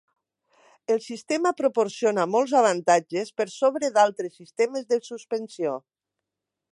[0.93, 5.79] El sistema proporciona molts avantatges per sobre d'altres sistemes de suspensió.